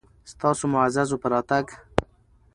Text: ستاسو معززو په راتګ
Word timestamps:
ستاسو 0.31 0.63
معززو 0.73 1.15
په 1.21 1.27
راتګ 1.33 1.65